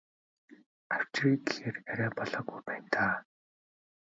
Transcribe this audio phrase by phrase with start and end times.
[0.95, 3.15] Авчиръя гэхээр арай болоогүй байна даа.